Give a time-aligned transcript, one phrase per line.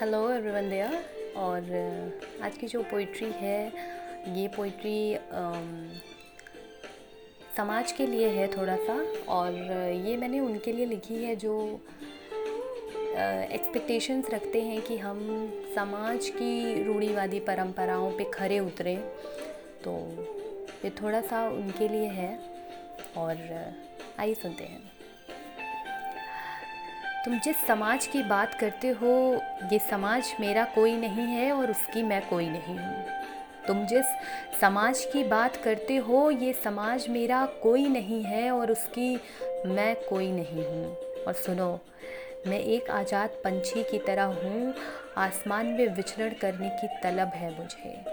[0.00, 0.94] Hello everyone there
[1.36, 3.66] और uh, आज की जो पोइट्री है
[4.36, 5.16] ये पोइट्री
[7.56, 8.94] समाज के लिए है थोड़ा सा।
[9.28, 11.80] और uh, ये मैंने उनके लिए लिखी है जो
[13.52, 15.20] एक्सपेक्टेशंस uh, रखते हैं कि हम
[15.74, 18.98] समाज की रूढ़ीवादी परंपराओं पे खरे उतरें।
[19.84, 19.96] तो
[20.84, 22.38] ये थोड़ा सा उनके लिए है।
[23.16, 23.36] और
[24.18, 24.93] आइए सुनते हैं।
[27.24, 29.40] तुम जिस समाज की बात करते हो,
[29.72, 33.04] ये समाज मेरा कोई नहीं है और उसकी मैं कोई नहीं हूँ।
[33.66, 34.06] तुम जिस
[34.60, 39.14] समाज की बात करते हो, ये समाज मेरा कोई नहीं है और उसकी
[39.66, 40.96] मैं कोई नहीं हूँ।
[41.26, 41.80] और सुनो,
[42.46, 44.74] मैं एक आज़ाद पंछी की तरह हूँ।
[45.16, 48.04] आसमान में विचरण करने की तलब है मुझे।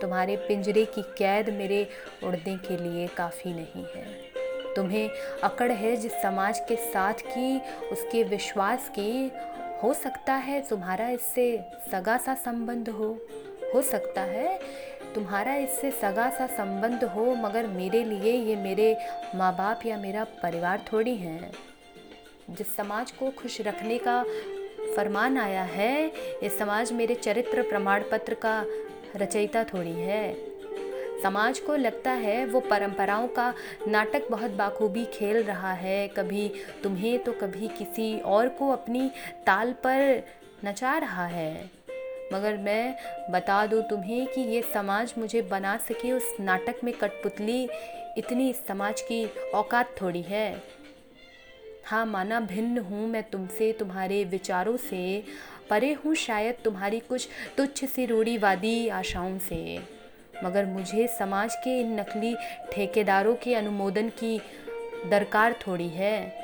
[0.00, 1.86] तुम्हारे पिंजरे की कैद मेरे
[2.24, 4.06] उड़ने के लिए काफ़ी नहीं है।
[4.76, 5.08] तुम्हें
[5.42, 7.58] अकड़ है जिस समाज के साथ की
[7.92, 9.30] उसके विश्वास की,
[9.82, 11.44] हो सकता है तुम्हारा इससे
[11.92, 13.08] सगा सा संबंध हो।
[13.74, 14.58] हो सकता है
[15.14, 18.96] तुम्हारा इससे सगा सा संबंध हो, मगर मेरे लिए ये मेरे
[19.34, 21.52] माँ बाप या मेरा परिवार थोड़ी हैं।
[22.50, 24.22] जिस समाज को खुश रखने का
[24.96, 28.64] फरमान आया है ये समाज मेरे चरित्र प्रमाण पत्र का
[29.16, 30.51] रचयिता थोड़ी है।
[31.22, 33.52] समाज को लगता है वो परंपराओं का
[33.88, 36.50] नाटक बहुत बाखूबी खेल रहा है। कभी
[36.82, 39.10] तुम्हें तो कभी किसी और को अपनी
[39.46, 40.22] ताल पर
[40.64, 41.70] नचा रहा है।
[42.32, 42.94] मगर मैं
[43.30, 47.62] बता दूँ तुम्हें कि ये समाज मुझे बना सके। उस नाटक में कठपुतली
[48.18, 50.62] इतनी समाज की औकात थोड़ी है।
[51.86, 55.22] हाँ माना भिन्न हूँ मैं तुमसे, तुम्हारे विचारों से।
[55.70, 60.01] परे हूँ शायद तुम्हारी कुछ तुच्छ सी रूढ़ीवादी आशाओं से।
[60.44, 62.36] मगर मुझे समाज के इन नकली
[62.72, 64.40] ठेकेदारों के अनुमोदन की
[65.10, 66.42] दरकार थोड़ी है।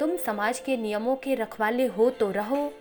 [0.00, 2.72] तुम समाज के नियमों के रखवाले हो तो रहो।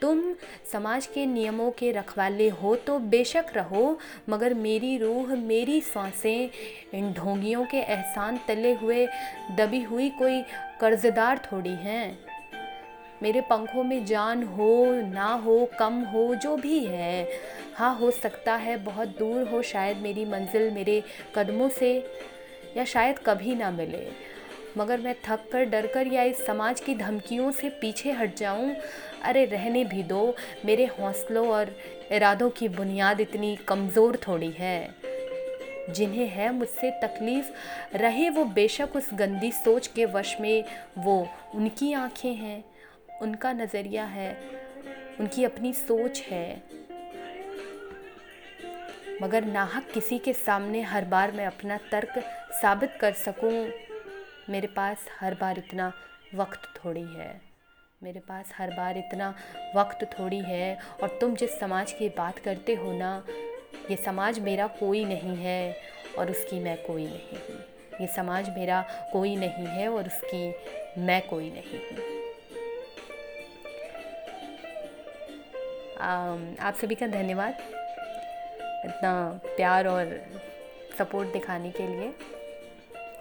[0.00, 0.34] तुम
[0.72, 6.50] समाज के नियमों के रखवाले हो तो बेशक रहो, मगर मेरी रूह, मेरी साँसें,
[6.94, 9.06] इन ढोंगियों के एहसान तले हुए,
[9.56, 10.42] दबी हुई कोई
[10.80, 12.33] कर्जदार थोड़ी हैं।
[13.24, 17.28] मेरे पंखों में जान हो, ना हो, कम हो, जो भी है।
[17.74, 21.02] हाँ हो सकता है बहुत दूर हो, शायद मेरी मंजिल मेरे
[21.34, 22.06] कदमों से
[22.76, 24.34] या शायद कभी ना मिले।
[24.78, 28.74] मगर मैं थक कर, डर कर या इस समाज की धमकियों से पीछे हट जाऊँ,
[29.22, 30.34] अरे रहने भी दो।
[30.64, 31.76] मेरे हौसलों और
[32.12, 34.94] इरादों की बुनियाद इतनी कमज़ोर थोड़ी है।
[35.90, 37.50] जिन्हें है मुझसे तकलीफ़,
[37.94, 40.64] रहे वो बेशक उस गंदी सोच के वश में,
[40.98, 42.73] वो उनकी आँखें हैं।
[43.22, 44.30] उनका नज़रिया है,
[45.20, 46.62] उनकी अपनी सोच है।
[49.22, 52.18] मगर नाहक किसी के सामने हर बार मैं अपना तर्क
[52.52, 53.52] साबित कर सकूँ,
[54.50, 55.92] मेरे पास हर बार इतना
[56.34, 57.40] वक्त थोड़ी है।
[58.02, 59.34] मेरे पास हर बार इतना
[59.76, 63.22] वक्त थोड़ी है और तुम जिस समाज की बात करते हो ना,
[63.90, 65.76] ये समाज मेरा कोई नहीं है
[66.18, 67.60] और उसकी मैं कोई नहीं हूँ।
[68.00, 68.80] ये समाज मेरा
[69.12, 72.13] कोई नहीं है और उसकी मैं कोई नहीं हूँ।
[76.04, 77.58] आप सभी का धन्यवाद
[78.86, 80.26] इतना प्यार और
[80.98, 82.08] सपोर्ट दिखाने के लिए।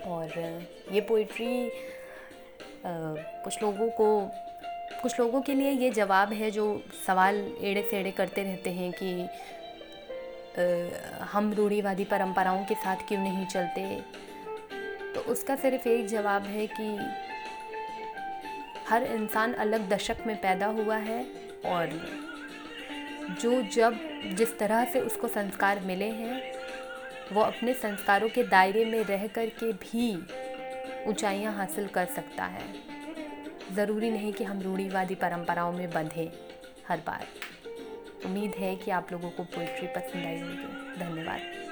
[0.05, 0.27] और,
[0.91, 1.71] ये पोइट्री
[3.43, 4.31] कुछ लोगों को,
[5.01, 8.91] कुछ लोगों के लिए ये जवाब है जो सवाल एड़े से एड़े करते रहते हैं
[9.03, 9.27] कि
[11.21, 14.01] हम रूढ़ीवादी परंपराओं के साथ क्यों नहीं चलते?
[15.13, 16.97] तो उसका सिर्फ़ एक जवाब है कि
[18.89, 21.25] हर इंसान अलग दशक में पैदा हुआ है
[21.65, 21.89] और
[23.31, 23.99] जो जब
[24.35, 26.53] जिस तरह से उसको संस्कार मिले हैं,
[27.33, 30.15] वो अपने संस्कारों के दायरे में रह कर के भी
[31.09, 32.61] ऊंचाइयाँ हासिल कर सकता है।
[33.75, 36.31] ज़रूरी नहीं कि हम रूढ़ीवादी परंपराओं में बंधे
[36.87, 37.27] हर बार।
[38.25, 41.62] उम्मीद है कि आप लोगों को पोइट्री पसंद आई होगी धन्यवाद।